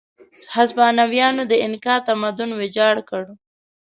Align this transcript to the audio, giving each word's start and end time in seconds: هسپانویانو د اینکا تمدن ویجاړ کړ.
هسپانویانو 0.55 1.43
د 1.47 1.53
اینکا 1.63 1.95
تمدن 2.07 2.49
ویجاړ 2.59 2.95
کړ. 3.09 3.23